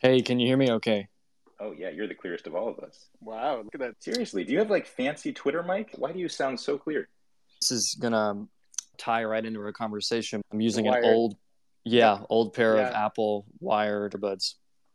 [0.00, 1.08] Hey, can you hear me okay?
[1.60, 3.10] Oh yeah, you're the clearest of all of us.
[3.20, 4.02] Wow, look at that.
[4.02, 5.90] Seriously, do you have like fancy Twitter mic?
[5.96, 7.10] Why do you sound so clear?
[7.60, 8.48] This is gonna um,
[8.96, 10.40] tie right into our conversation.
[10.50, 11.36] I'm using an old,
[11.84, 14.54] yeah, old pair of Apple wired earbuds.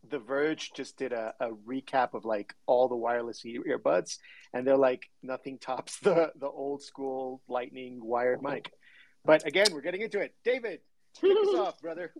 [0.10, 4.18] The Verge just did a, a recap of like all the wireless earbuds,
[4.54, 8.72] and they're like nothing tops the the old school Lightning wired mic.
[9.24, 10.34] But again, we're getting into it.
[10.44, 10.80] David,
[11.20, 12.11] kick us off, brother.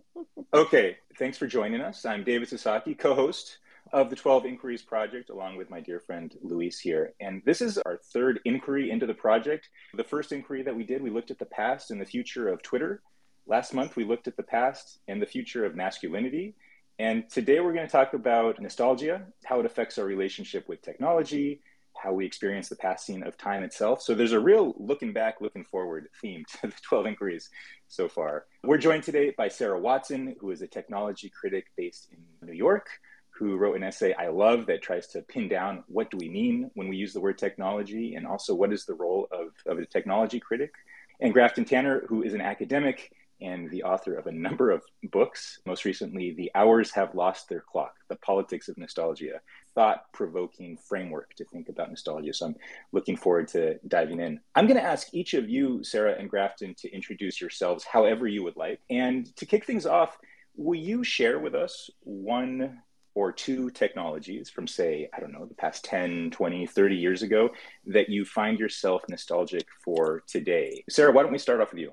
[0.54, 2.04] Okay, thanks for joining us.
[2.04, 3.58] I'm David Sasaki, co-host
[3.92, 7.12] of the 12 Inquiries Project, along with my dear friend Luis here.
[7.20, 9.68] And this is our third inquiry into the project.
[9.94, 12.62] The first inquiry that we did, we looked at the past and the future of
[12.62, 13.02] Twitter.
[13.46, 16.54] Last month, we looked at the past and the future of masculinity.
[16.98, 21.60] And today, we're going to talk about nostalgia, how it affects our relationship with technology,
[22.02, 24.02] how we experience the passing of time itself.
[24.02, 27.50] So there's a real looking back, looking forward theme to the 12 inquiries
[27.88, 28.46] so far.
[28.64, 32.88] We're joined today by Sara Watson, who is a technology critic based in New York,
[33.30, 36.70] who wrote an essay I love that tries to pin down what do we mean
[36.74, 39.86] when we use the word technology and also what is the role of, of a
[39.86, 40.72] technology critic.
[41.20, 45.60] And Grafton Tanner, who is an academic and the author of a number of books,
[45.66, 49.40] most recently, The Hours Have Lost Their Clock The Politics of Nostalgia,
[49.74, 52.32] thought provoking framework to think about nostalgia.
[52.32, 52.56] So I'm
[52.92, 54.40] looking forward to diving in.
[54.54, 58.42] I'm going to ask each of you, Sara and Grafton, to introduce yourselves however you
[58.42, 58.80] would like.
[58.88, 60.16] And to kick things off,
[60.56, 62.80] will you share with us one
[63.14, 67.50] or two technologies from, say, I don't know, the past 10, 20, 30 years ago
[67.86, 70.84] that you find yourself nostalgic for today?
[70.88, 71.92] Sara, why don't we start off with you?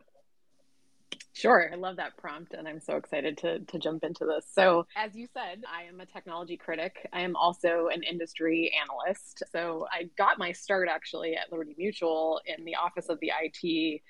[1.33, 4.45] Sure, I love that prompt, and I'm so excited to to jump into this.
[4.51, 7.09] So, as you said, I am a technology critic.
[7.11, 9.41] I am also an industry analyst.
[9.51, 14.01] So, I got my start actually at Liberty Mutual in the office of the IT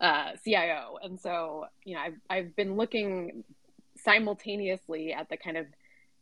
[0.00, 3.44] uh, CIO, and so you know I've I've been looking
[3.96, 5.66] simultaneously at the kind of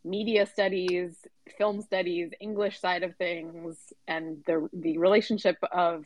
[0.05, 1.16] media studies,
[1.56, 6.05] film studies, English side of things, and the the relationship of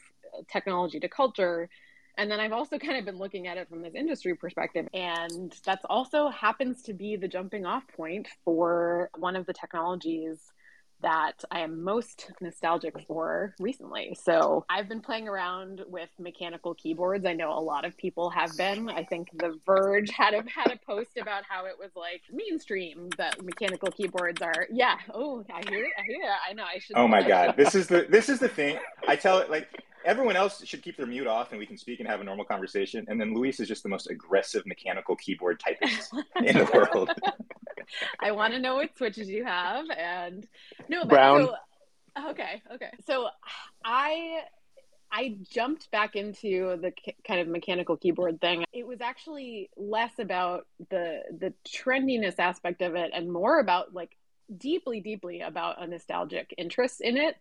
[0.48, 1.68] technology to culture
[2.16, 4.88] and then I've also kind of been looking at it from this industry perspective.
[4.94, 10.52] And that's also happens to be the jumping off point for one of the technologies
[11.02, 14.16] that I am most nostalgic for recently.
[14.22, 17.26] So I've been playing around with mechanical keyboards.
[17.26, 18.88] I know a lot of people have been.
[18.88, 23.10] I think The Verge had a had a post about how it was like mainstream
[23.18, 24.66] that mechanical keyboards are.
[24.72, 24.96] Yeah.
[25.12, 25.92] Oh, I hear it.
[25.98, 26.50] I hear it.
[26.50, 26.64] I know.
[26.64, 26.96] I should.
[26.96, 27.54] Oh my God.
[27.56, 28.78] This is the this is the thing.
[29.06, 29.68] I tell it like
[30.04, 32.44] everyone else should keep their mute off and we can speak and have a normal
[32.44, 33.04] conversation.
[33.08, 37.10] And then Luis is just the most aggressive mechanical keyboard typist in the world.
[38.20, 40.46] I want to know what switches you have, and
[40.88, 41.46] no, but Brown.
[42.16, 42.90] So, okay, okay.
[43.06, 43.28] So
[43.84, 44.40] I
[45.12, 46.92] I jumped back into the
[47.26, 48.64] kind of mechanical keyboard thing.
[48.72, 54.16] It was actually less about the the trendiness aspect of it, and more about like
[54.56, 57.36] deeply, deeply about a nostalgic interest in it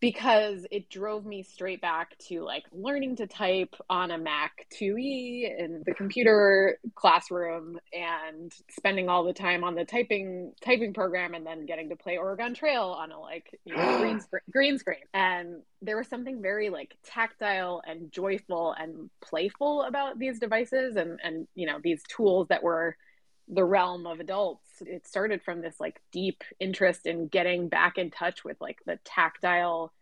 [0.00, 5.58] because it drove me straight back to like learning to type on a Mac 2E
[5.58, 11.46] in the computer classroom and spending all the time on the typing typing program and
[11.46, 15.04] then getting to play Oregon Trail on a like you know, green screen, green screen.
[15.12, 21.20] And there was something very like tactile and joyful and playful about these devices and
[21.22, 22.96] and you know these tools that were
[23.52, 24.68] the realm of adults.
[24.80, 28.98] It started from this like deep interest in getting back in touch with like the
[29.04, 29.92] tactile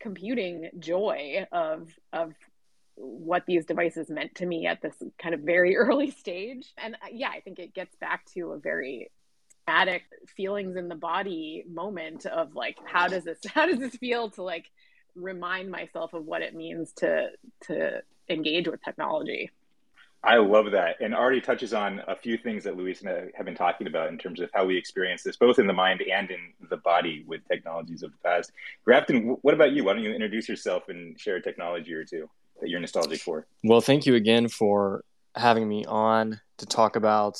[0.00, 2.34] computing joy of of
[2.94, 6.72] what these devices meant to me at this kind of very early stage.
[6.76, 9.10] And uh, yeah i think it gets back to a very
[9.68, 10.02] somatic
[10.36, 14.42] feelings in the body moment of like how does this how does this feel to
[14.42, 14.70] like
[15.14, 17.28] remind myself of what it means to
[17.62, 19.50] to engage with technology
[20.24, 20.96] I love that.
[21.00, 24.08] And already touches on a few things that Luis and I have been talking about
[24.08, 27.24] in terms of how we experience this, both in the mind and in the body
[27.26, 28.52] with technologies of the past.
[28.84, 29.84] Grafton, what about you?
[29.84, 32.28] Why don't you introduce yourself and share a technology or two
[32.60, 33.46] that you're nostalgic for?
[33.62, 35.04] Well, thank you again for
[35.36, 37.38] having me on to talk about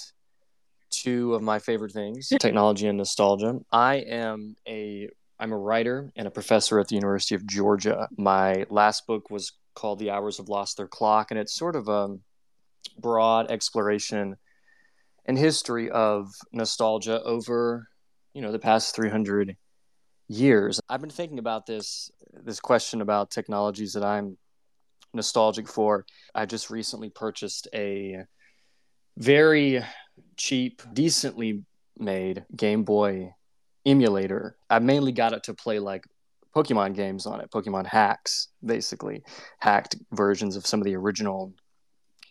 [0.90, 3.58] two of my favorite things, technology and nostalgia.
[3.72, 5.08] I am a
[5.40, 8.08] I'm a writer and a professor at the University of Georgia.
[8.16, 11.88] My last book was called The Hours Have Lost Their Clock, and it's sort of
[11.88, 12.18] a
[12.98, 14.36] broad exploration
[15.26, 17.88] and history of nostalgia over,
[18.34, 19.56] you know, the past 300
[20.28, 20.80] years.
[20.88, 22.10] I've been thinking about this
[22.44, 24.36] this question about technologies that I'm
[25.14, 26.04] nostalgic for.
[26.34, 28.24] I just recently purchased a
[29.16, 29.82] very
[30.36, 31.64] cheap, decently
[31.98, 33.32] made Game Boy
[33.84, 34.56] emulator.
[34.70, 36.04] I mainly got it to play like
[36.54, 39.22] Pokemon games on it, Pokemon hacks, basically,
[39.60, 41.52] hacked versions of some of the original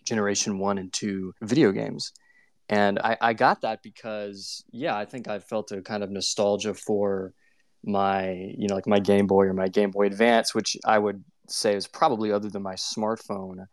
[0.07, 2.11] Generation 1 and 2 video games.
[2.69, 6.73] And I, I got that because, yeah, I think I felt a kind of nostalgia
[6.73, 7.33] for
[7.85, 11.23] my, you know, like my Game Boy or my Game Boy Advance, which I would
[11.47, 13.65] say is probably other than my smartphone,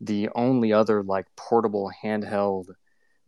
[0.00, 2.66] the only other like portable handheld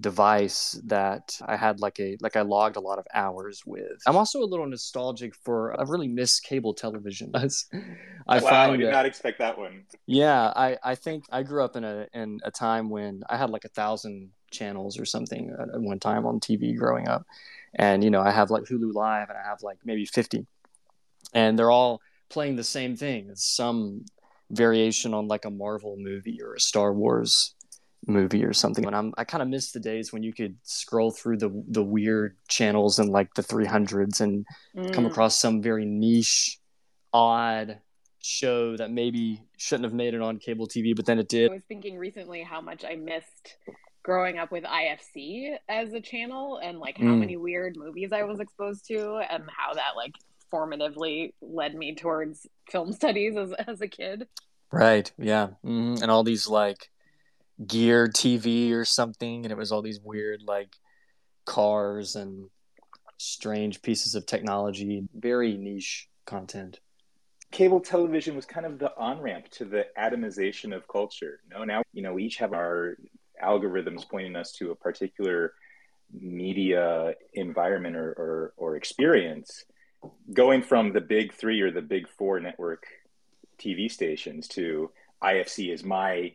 [0.01, 4.01] device that I had like a like I logged a lot of hours with.
[4.07, 7.33] I'm also a little nostalgic for I really miss cable television.
[7.35, 9.85] I wow, find I did not expect that one.
[10.07, 13.51] Yeah, I I think I grew up in a in a time when I had
[13.51, 17.27] like a thousand channels or something at one time on TV growing up.
[17.75, 20.47] And you know, I have like Hulu Live and I have like maybe 50.
[21.33, 23.29] And they're all playing the same thing.
[23.31, 24.05] It's some
[24.51, 27.55] variation on like a Marvel movie or a Star Wars
[28.07, 28.87] movie or something.
[28.87, 31.83] And I'm I kind of miss the days when you could scroll through the the
[31.83, 34.47] weird channels and like the 300s and
[34.77, 34.93] mm.
[34.93, 36.59] come across some very niche,
[37.13, 37.79] odd
[38.23, 41.51] show that maybe shouldn't have made it on cable TV, but then it did.
[41.51, 43.57] I was thinking recently how much I missed
[44.03, 47.19] growing up with IFC as a channel and like how mm.
[47.19, 50.15] many weird movies I was exposed to and how that like
[50.53, 54.29] formatively led me towards film studies as, as a kid.
[54.71, 55.11] Right.
[55.19, 55.49] Yeah.
[55.65, 56.03] Mm-hmm.
[56.03, 56.91] And all these like
[57.67, 60.75] gear TV or something, and it was all these weird like
[61.45, 62.49] cars and
[63.19, 66.81] strange pieces of technology, very niche content.
[67.51, 71.41] Cable television was kind of the on ramp to the atomization of culture.
[71.51, 72.97] No, now you know we each have our
[73.43, 75.53] algorithms pointing us to a particular
[76.13, 79.65] media environment or, or, or experience.
[80.33, 82.85] Going from the big three or the big four network
[83.59, 84.91] TV stations to
[85.23, 86.33] IFC is my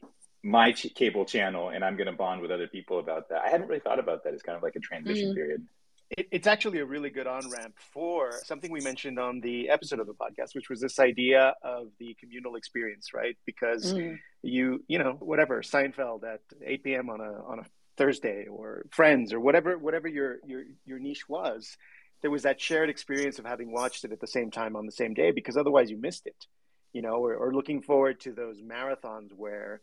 [0.47, 3.41] my ch- cable channel and I'm going to bond with other people about that.
[3.45, 5.35] I hadn't really thought about that It's kind of like a transition mm-hmm.
[5.35, 5.67] period.
[6.09, 9.99] It, it's actually a really good on ramp for something we mentioned on the episode
[9.99, 13.35] of the podcast, which was this idea of the communal experience, right?
[13.45, 14.17] Because mm.
[14.41, 17.09] you, you know, whatever Seinfeld at 8 p.m.
[17.09, 17.65] on a on a
[17.97, 21.75] Thursday, or Friends, or whatever whatever your your your niche was,
[22.21, 24.93] there was that shared experience of having watched it at the same time on the
[24.93, 26.45] same day, because otherwise you missed it,
[26.93, 29.81] you know, or, or looking forward to those marathons where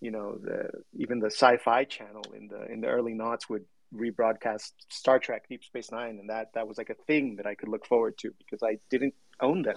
[0.00, 3.64] you know the even the sci-fi channel in the in the early noughts would
[3.94, 7.54] rebroadcast Star Trek Deep Space Nine and that that was like a thing that I
[7.54, 9.76] could look forward to because I didn't own them.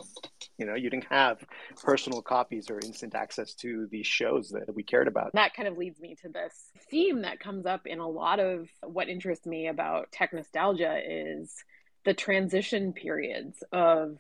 [0.58, 1.38] You know you didn't have
[1.82, 5.32] personal copies or instant access to these shows that we cared about.
[5.34, 6.54] That kind of leads me to this
[6.90, 11.56] theme that comes up in a lot of what interests me about tech nostalgia is
[12.04, 14.18] the transition periods of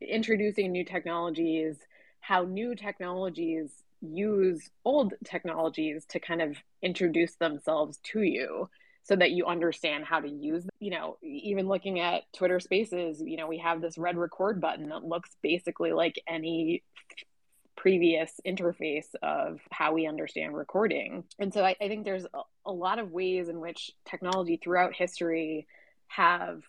[0.00, 1.76] introducing new technologies
[2.20, 8.68] how new technologies use old technologies to kind of introduce themselves to you
[9.02, 13.36] so that you understand how to use you know even looking at twitter spaces you
[13.36, 16.82] know we have this red record button that looks basically like any
[17.76, 21.24] previous interface of how we understand recording.
[21.38, 24.94] And so i, I think there's a, a lot of ways in which technology throughout
[24.94, 25.66] history
[26.08, 26.62] have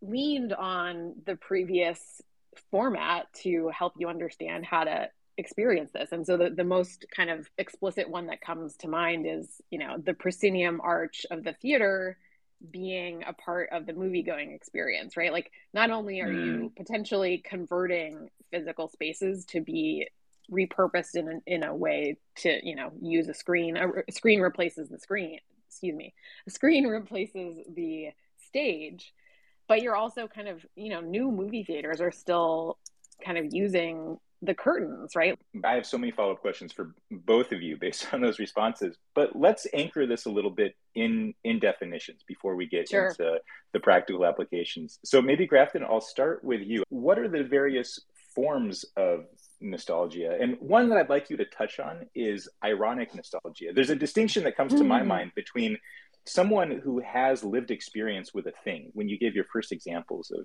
[0.00, 2.22] leaned on the previous
[2.70, 6.12] format to help you understand how to experience this.
[6.12, 9.78] And so the, the most kind of explicit one that comes to mind is, you
[9.78, 12.16] know, the proscenium arch of the theater
[12.70, 15.32] being a part of the movie going experience, right?
[15.32, 16.44] Like not only are mm.
[16.44, 20.08] you potentially converting physical spaces to be
[20.50, 24.88] repurposed in a, in a way to, you know, use a screen, a screen replaces
[24.88, 26.14] the screen, excuse me,
[26.46, 28.08] a screen replaces the
[28.46, 29.12] stage,
[29.68, 32.78] but you're also kind of, you know, new movie theaters are still
[33.24, 35.38] kind of using the curtains, right?
[35.64, 38.96] I have so many follow up questions for both of you based on those responses,
[39.14, 43.08] but let's anchor this a little bit in in definitions before we get sure.
[43.08, 43.38] into
[43.72, 44.98] the practical applications.
[45.04, 46.82] So maybe Grafton, I'll start with you.
[46.88, 48.00] What are the various
[48.34, 49.24] forms of
[49.60, 50.36] nostalgia?
[50.40, 53.72] And one that I'd like you to touch on is ironic nostalgia.
[53.74, 54.78] There's a distinction that comes mm.
[54.78, 55.08] to my hmm.
[55.08, 55.78] mind between
[56.26, 60.44] someone who has lived experience with a thing when you give your first examples of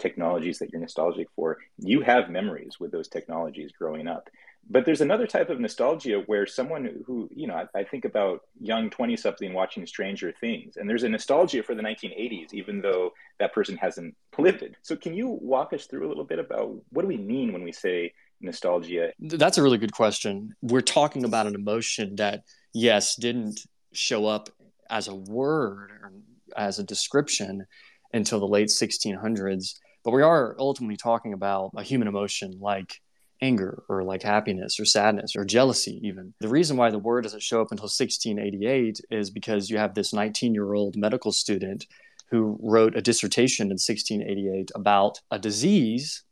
[0.00, 4.28] technologies that you're nostalgic for, you have memories with those technologies growing up.
[4.68, 8.42] But there's another type of nostalgia where someone who, you know, I, I think about
[8.60, 13.12] young 20 something watching Stranger Things, and there's a nostalgia for the 1980s, even though
[13.38, 14.76] that person hasn't lived it.
[14.82, 17.64] So, can you walk us through a little bit about what do we mean when
[17.64, 19.12] we say nostalgia?
[19.18, 20.54] That's a really good question.
[20.62, 22.42] We're talking about an emotion that,
[22.72, 23.60] yes, didn't
[23.92, 24.50] show up
[24.88, 26.12] as a word or
[26.56, 27.66] as a description
[28.12, 33.00] until the late 1600s but we are ultimately talking about a human emotion like
[33.42, 36.34] anger or like happiness or sadness or jealousy, even.
[36.40, 40.12] The reason why the word doesn't show up until 1688 is because you have this
[40.12, 41.86] 19 year old medical student
[42.30, 46.22] who wrote a dissertation in 1688 about a disease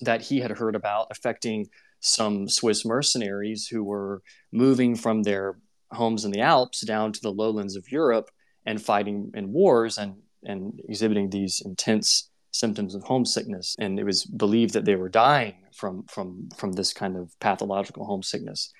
[0.00, 1.68] that he had heard about affecting
[2.00, 5.58] some Swiss mercenaries who were moving from their
[5.92, 8.30] homes in the Alps down to the lowlands of Europe
[8.66, 14.24] and fighting in wars and and exhibiting these intense symptoms of homesickness and it was
[14.24, 18.72] believed that they were dying from from from this kind of pathological homesickness.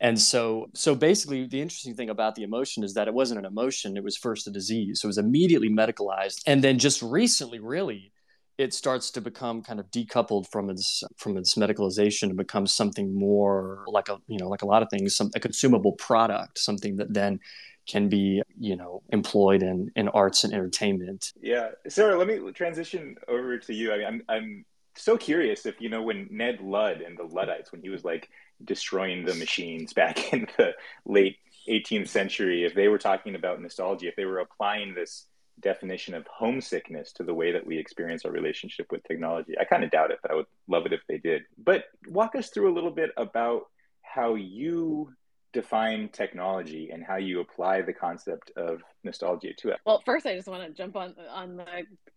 [0.00, 3.46] And so so basically the interesting thing about the emotion is that it wasn't an
[3.46, 5.00] emotion it was first a disease.
[5.00, 6.42] So it was immediately medicalized.
[6.46, 8.12] And then just recently really
[8.58, 13.14] it starts to become kind of decoupled from its from its medicalization and becomes something
[13.18, 16.96] more like a you know like a lot of things some a consumable product something
[16.96, 17.40] that then
[17.86, 21.32] can be you know employed in in arts and entertainment.
[21.40, 21.70] Yeah.
[21.88, 23.92] Sara let me transition over to you.
[23.92, 27.72] I mean i'm i'm so curious if you know when ned ludd and the luddites
[27.72, 28.28] when he was like
[28.64, 30.72] destroying the machines back in the
[31.06, 35.26] late 18th century if they were talking about nostalgia if they were applying this
[35.60, 39.84] definition of homesickness to the way that we experience our relationship with technology i kind
[39.84, 41.42] of doubt it but i would love it if they did.
[41.62, 43.66] But walk us through a little bit about
[44.02, 45.12] how you
[45.52, 49.78] define technology and how you apply the concept of nostalgia to it.
[49.84, 51.66] Well, first, I just want to jump on on the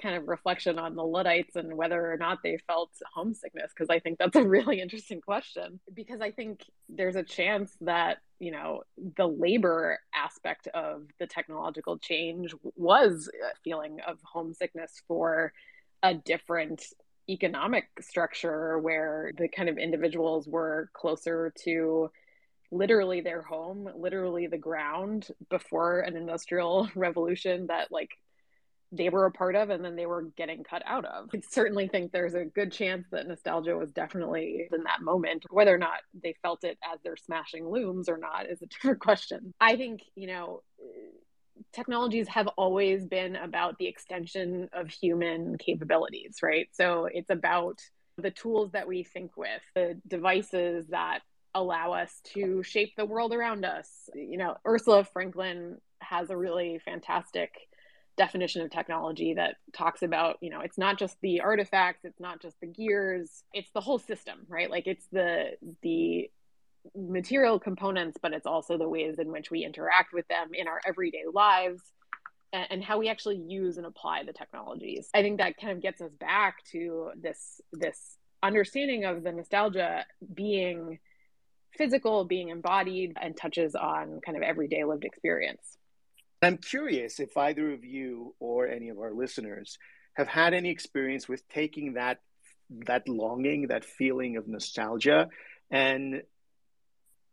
[0.01, 3.99] kind of reflection on the Luddites and whether or not they felt homesickness, because I
[3.99, 5.79] think that's a really interesting question.
[5.93, 8.83] Because I think there's a chance that you know
[9.17, 15.51] the labor aspect of the technological change was a feeling of homesickness for
[16.03, 16.85] a different
[17.27, 22.09] economic structure where the kind of individuals were closer to
[22.75, 28.09] literally their home, literally the ground before an industrial revolution that like
[28.91, 31.29] they were a part of and then they were getting cut out of.
[31.33, 35.45] I certainly think there's a good chance that nostalgia was definitely in that moment.
[35.49, 38.99] Whether or not they felt it as they're smashing looms or not is a different
[38.99, 39.53] question.
[39.59, 40.61] I think, you know,
[41.73, 46.67] technologies have always been about the extension of human capabilities, right?
[46.71, 47.79] So it's about
[48.17, 51.19] the tools that we think with, the devices that
[51.55, 53.89] allow us to shape the world around us.
[54.13, 57.51] You know, Ursula Franklin has a really fantastic
[58.17, 62.41] definition of technology that talks about, you know, it's not just the artifacts, it's not
[62.41, 64.69] just the gears, it's the whole system, right?
[64.69, 66.29] Like it's the the
[66.95, 70.79] material components, but it's also the ways in which we interact with them in our
[70.85, 71.81] everyday lives
[72.53, 75.09] and, and how we actually use and apply the technologies.
[75.13, 80.05] I think that kind of gets us back to this this understanding of the nostalgia
[80.33, 80.99] being
[81.77, 85.77] physical, being embodied, and touches on kind of everyday lived experience.
[86.41, 89.77] I'm curious if either of you or any of our listeners
[90.13, 92.19] have had any experience with taking that
[92.87, 95.29] that longing, that feeling of nostalgia,
[95.69, 96.23] and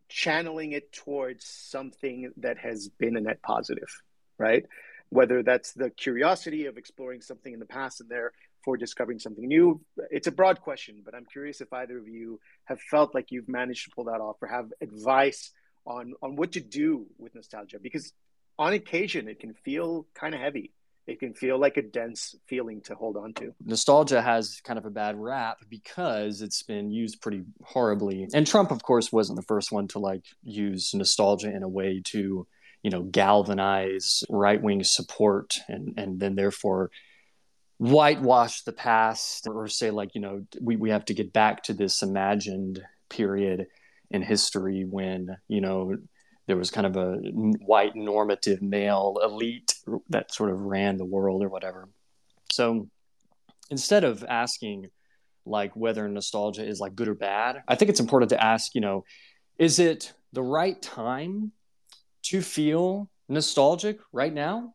[0.09, 4.03] channeling it towards something that has been a net positive,
[4.37, 4.67] right?
[5.09, 8.33] Whether that's the curiosity of exploring something in the past and there
[8.65, 9.81] for discovering something new?
[10.11, 13.49] It's a broad question, but I'm curious if either of you have felt like you've
[13.49, 15.53] managed to pull that off or have advice
[15.85, 18.13] on on what to do with nostalgia because
[18.59, 20.73] on occasion it can feel kind of heavy.
[21.05, 23.53] It can feel like a dense feeling to hold on to.
[23.65, 28.29] Nostalgia has kind of a bad rap because it's been used pretty horribly.
[28.33, 32.03] And Trump, of course, wasn't the first one to like use nostalgia in a way
[32.07, 32.47] to,
[32.85, 36.93] you know, galvanize right wing support and, and then therefore
[37.83, 41.73] whitewash the past or say like you know we, we have to get back to
[41.73, 43.67] this imagined period
[44.13, 45.97] in history when you know
[46.47, 47.17] there was kind of a
[47.67, 49.75] white normative male elite
[50.11, 51.89] that sort of ran the world or whatever.
[52.53, 52.89] So
[53.69, 54.89] instead of asking
[55.45, 58.81] like whether nostalgia is like good or bad i think it's important to ask you
[58.81, 59.05] know
[59.59, 61.51] is it the right time
[62.23, 64.73] to feel nostalgic right now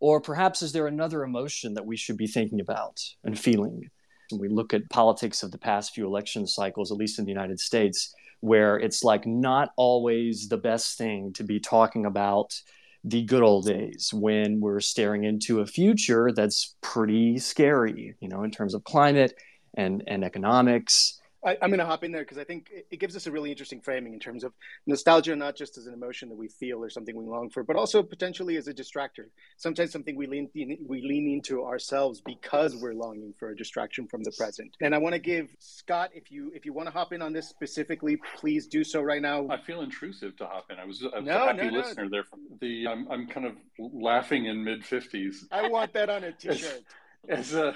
[0.00, 3.90] or perhaps is there another emotion that we should be thinking about and feeling?
[4.30, 7.30] When we look at politics of the past few election cycles, at least in the
[7.30, 12.60] United States, where it's like not always the best thing to be talking about
[13.04, 18.42] the good old days when we're staring into a future that's pretty scary, you know,
[18.42, 19.32] in terms of climate
[19.74, 23.14] and, and economics I, am going to hop in there because I think it gives
[23.14, 24.52] us a really interesting framing in terms of
[24.86, 27.76] nostalgia, not just as an emotion that we feel or something we long for, but
[27.76, 29.26] also potentially as a distractor.
[29.56, 34.24] Sometimes something we lean we lean into ourselves because we're longing for a distraction from
[34.24, 34.76] the present.
[34.80, 37.32] And I want to give Scott, if you if you want to hop in on
[37.32, 39.46] this specifically, please do so right now.
[39.48, 40.78] I feel intrusive to hop in.
[40.78, 42.24] I was, I was no, a happy no, listener there.
[42.24, 45.46] From the I'm, I'm kind of laughing in mid fifties.
[45.52, 46.82] I want that on a t-shirt.
[47.28, 47.74] It's a,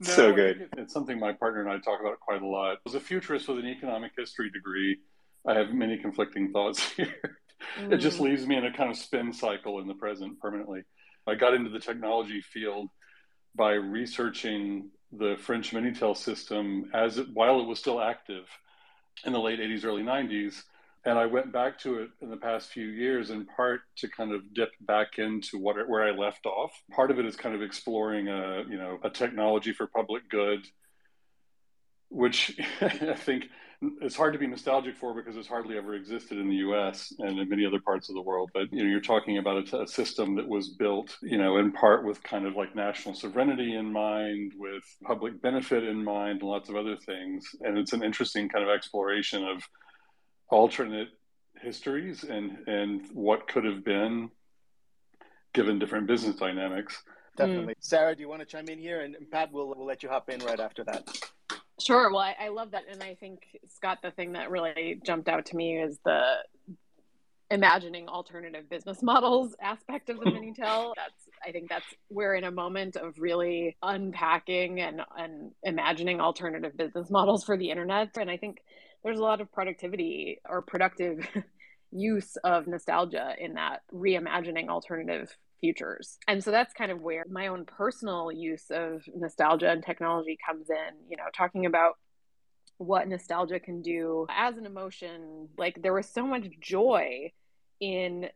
[0.00, 0.68] no, so good.
[0.76, 2.78] It's something my partner and I talk about quite a lot.
[2.86, 4.98] As a futurist with an economic history degree,
[5.46, 7.38] I have many conflicting thoughts here.
[7.80, 7.92] Mm.
[7.92, 8.22] It just mm.
[8.22, 10.82] leaves me in a kind of spin cycle in the present permanently.
[11.26, 12.88] I got into the technology field
[13.54, 18.44] by researching the French Minitel system as it, while it was still active
[19.24, 20.62] in the late 80s, early 90s.
[21.06, 24.32] And I went back to it in the past few years in part to kind
[24.32, 26.72] of dip back into what where I left off.
[26.90, 30.66] Part of it is kind of exploring a you know a technology for public good,
[32.08, 33.44] which I think
[34.00, 37.12] it's hard to be nostalgic for because it's hardly ever existed in the U.S.
[37.20, 38.50] and in many other parts of the world.
[38.52, 41.70] But you know, you're talking about a, a system that was built, you know, in
[41.70, 46.50] part with kind of like national sovereignty in mind, with public benefit in mind, and
[46.50, 47.46] lots of other things.
[47.60, 49.62] And it's an interesting kind of exploration of
[50.48, 51.08] alternate
[51.60, 54.30] histories and and what could have been
[55.54, 57.02] given different business dynamics.
[57.36, 57.74] Definitely.
[57.74, 57.78] Mm.
[57.80, 59.00] Sara, do you want to chime in here?
[59.00, 61.08] And Pat, will will let you hop in right after that.
[61.78, 62.10] Sure.
[62.10, 65.44] Well, I, I love that, and I think Scott, the thing that really jumped out
[65.46, 66.36] to me is the
[67.50, 70.92] imagining alternative business models aspect of the Minitel.
[70.96, 76.76] That's I think that's we're in a moment of really unpacking and and imagining alternative
[76.76, 78.16] business models for the internet.
[78.16, 78.62] And I think
[79.04, 81.26] there's a lot of productivity or productive
[81.92, 86.18] use of nostalgia in that reimagining alternative futures.
[86.28, 90.68] And so that's kind of where my own personal use of nostalgia and technology comes
[90.68, 91.94] in, you know, talking about
[92.78, 95.48] what nostalgia can do as an emotion.
[95.56, 97.32] Like there was so much joy
[97.80, 98.28] in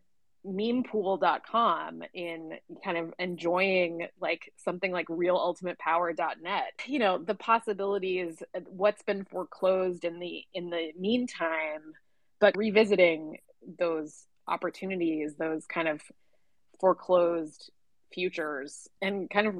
[0.47, 9.25] memepool.com in kind of enjoying like something like realultimatepower.net you know the possibilities what's been
[9.25, 11.92] foreclosed in the in the meantime
[12.38, 13.37] but revisiting
[13.78, 16.00] those opportunities those kind of
[16.80, 17.70] foreclosed
[18.12, 19.54] futures and kind of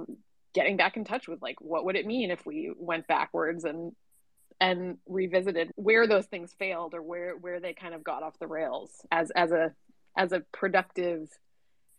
[0.55, 3.93] getting back in touch with like what would it mean if we went backwards and
[4.61, 8.47] and revisited where those things failed or where where they kind of got off the
[8.47, 9.73] rails as as a
[10.17, 11.29] as a productive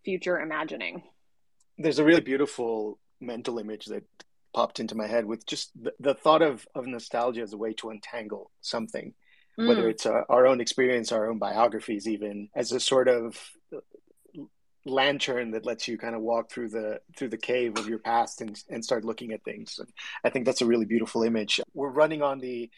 [0.03, 1.03] future imagining.
[1.77, 4.03] There's a really beautiful mental image that
[4.53, 7.73] popped into my head with just the, the thought of, of nostalgia as a way
[7.73, 9.13] to untangle something,
[9.59, 9.67] mm.
[9.67, 13.39] whether it's our, our own experience, our own biographies, even as a sort of
[14.85, 18.41] lantern that lets you kind of walk through the through the cave of your past
[18.41, 19.77] and, and start looking at things.
[19.79, 19.87] And
[20.23, 21.59] I think that's a really beautiful image.
[21.73, 22.69] We're running on the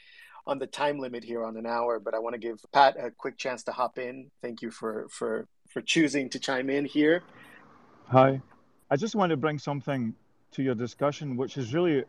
[0.45, 3.11] on the time limit here on an hour, but I want to give Pat a
[3.11, 4.29] quick chance to hop in.
[4.41, 7.23] Thank you for for for choosing to chime in here.
[8.07, 8.41] Hi,
[8.89, 10.13] I just want to bring something
[10.51, 12.03] to your discussion, which is really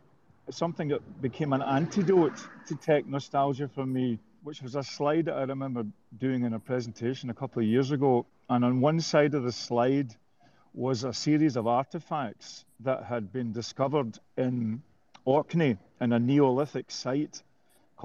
[0.49, 5.35] something that became an antidote to tech nostalgia for me, which was a slide that
[5.35, 5.85] I remember
[6.19, 8.25] doing in a presentation a couple of years ago.
[8.49, 10.13] And on one side of the slide
[10.75, 14.83] was a series of artifacts that had been discovered in
[15.23, 17.41] Orkney in a Neolithic site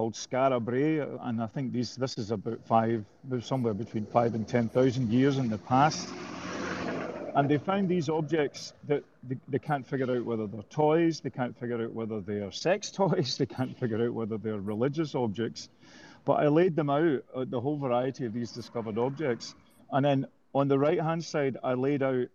[0.01, 3.05] called Skara Brae, and I think these this is about five,
[3.43, 6.09] somewhere between five and ten thousand years in the past.
[7.35, 11.29] And they found these objects that they, they, can't figure out whether they're toys, they
[11.29, 15.15] can't figure out whether they are sex toys, they can't figure out whether they're religious
[15.15, 15.69] objects.
[16.25, 19.55] But I laid them out, uh, the whole variety of these discovered objects.
[19.93, 22.29] And then on the right hand side, I laid out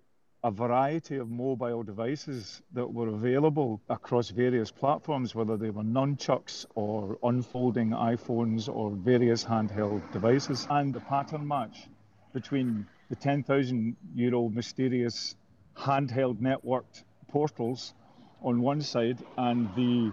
[0.45, 6.67] a variety of mobile devices that were available across various platforms, whether they were nunchucks
[6.75, 10.67] or unfolding iPhones or various handheld devices.
[10.69, 11.87] And the pattern match
[12.31, 15.35] between the 10,000 year old mysterious
[15.75, 17.95] handheld networked portals
[18.43, 20.11] on one side and the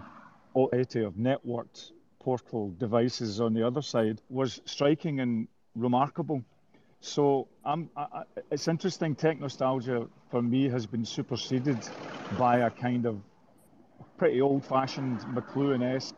[0.55, 6.43] variety of networked portal devices on the other side was striking and remarkable.
[7.05, 7.83] So I,
[8.49, 9.13] it's interesting.
[9.13, 11.77] Tech nostalgia for me has been superseded
[12.39, 13.19] by a kind of
[14.17, 16.15] pretty old-fashioned McLuhan-esque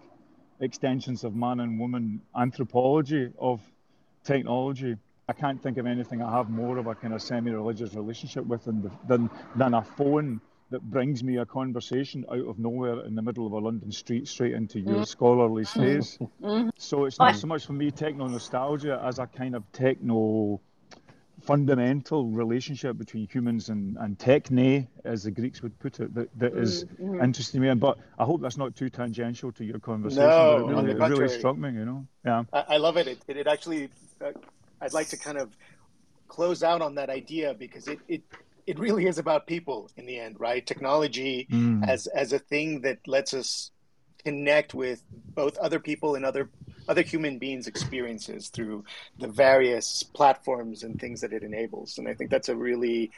[0.60, 3.62] extensions of man and woman anthropology of
[4.24, 4.96] technology.
[5.28, 8.66] I can't think of anything I have more of a kind of semi-religious relationship with
[8.66, 13.24] than, than, than a phone that brings me a conversation out of nowhere in the
[13.24, 15.08] middle of a London street straight into your mm.
[15.08, 16.20] scholarly space.
[16.44, 16.70] Mm.
[16.78, 20.62] So it's not so much for me techno nostalgia as a kind of techno
[21.42, 26.54] fundamental relationship between humans and, and techne, as the Greeks would put it, that, that
[26.54, 27.24] is mm-hmm.
[27.24, 27.74] interesting me.
[27.76, 30.28] But I hope that's not too tangential to your conversation.
[30.28, 32.08] No, it really, it really struck me, you know.
[32.26, 33.08] Yeah, I, I love it.
[33.08, 33.90] It, it actually,
[34.22, 34.32] uh,
[34.82, 35.56] I'd like to kind of
[36.28, 38.24] close out on that idea because it, it
[38.66, 40.66] it really is about people in the end, right?
[40.66, 41.88] Technology mm.
[41.88, 43.72] as as a thing that lets us
[44.24, 46.50] connect with both other people and other
[46.88, 48.84] other human beings' experiences through
[49.20, 51.98] the various platforms and things that it enables.
[51.98, 53.12] And I think that's a really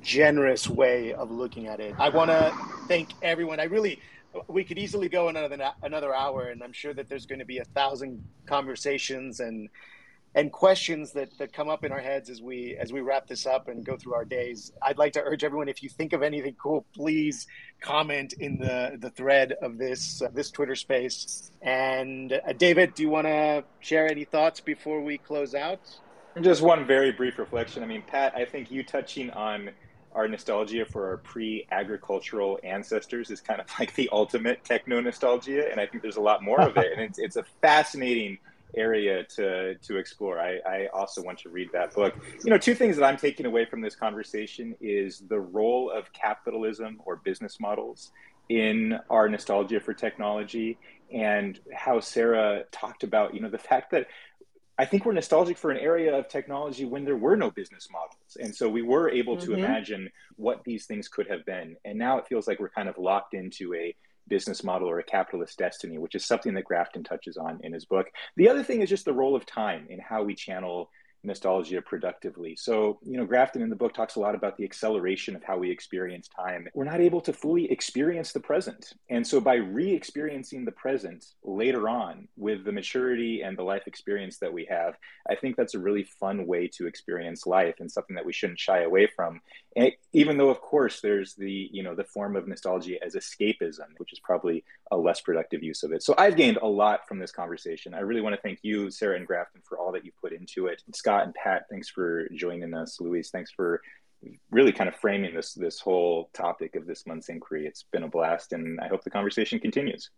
[0.00, 1.94] generous way of looking at it.
[1.98, 2.52] I want to
[2.88, 3.60] thank everyone.
[3.60, 4.00] I really,
[4.48, 7.58] we could easily go another another hour, and I'm sure that there's going to be
[7.58, 9.68] a thousand conversations and
[10.34, 13.46] and questions that, that come up in our heads as we as we wrap this
[13.46, 14.72] up and go through our days.
[14.80, 17.46] I'd like to urge everyone if you think of anything cool, please
[17.80, 21.50] comment in the the thread of this uh, this Twitter space.
[21.60, 25.80] And uh, David, do you want to share any thoughts before we close out?
[26.40, 27.82] Just one very brief reflection.
[27.82, 29.70] I mean, Pat, I think you touching on
[30.14, 35.78] our nostalgia for our pre-agricultural ancestors is kind of like the ultimate techno nostalgia, and
[35.78, 38.38] I think there's a lot more of it, and it's it's a fascinating
[38.76, 40.40] area to to explore.
[40.40, 42.14] I, I also want to read that book.
[42.44, 46.12] You know, two things that I'm taking away from this conversation is the role of
[46.12, 48.10] capitalism or business models
[48.48, 50.78] in our nostalgia for technology
[51.12, 54.06] and how Sara talked about, you know, the fact that
[54.78, 58.36] I think we're nostalgic for an area of technology when there were no business models.
[58.40, 59.52] And so we were able mm-hmm.
[59.52, 61.76] to imagine what these things could have been.
[61.84, 63.94] And now it feels like we're kind of locked into a
[64.32, 67.84] business model or a capitalist destiny, which is something that Grafton touches on in his
[67.84, 68.06] book.
[68.36, 70.88] The other thing is just the role of time in how we channel
[71.24, 72.56] nostalgia productively.
[72.56, 75.58] So, you know, Grafton in the book talks a lot about the acceleration of how
[75.58, 76.68] we experience time.
[76.74, 78.92] We're not able to fully experience the present.
[79.08, 83.84] And so, by re experiencing the present later on with the maturity and the life
[83.86, 84.96] experience that we have,
[85.28, 88.58] I think that's a really fun way to experience life and something that we shouldn't
[88.58, 89.40] shy away from.
[89.76, 93.86] And even though, of course, there's the, you know, the form of nostalgia as escapism,
[93.98, 96.02] which is probably a less productive use of it.
[96.02, 97.94] So, I've gained a lot from this conversation.
[97.94, 100.66] I really want to thank you, Sara and Grafton, for all that you've put into
[100.66, 100.82] it.
[100.94, 102.98] Scott, Scott and Pat, thanks for joining us.
[102.98, 103.82] Luis, thanks for
[104.50, 107.66] really kind of framing this this whole topic of this month's inquiry.
[107.66, 110.08] It's been a blast, and I hope the conversation continues.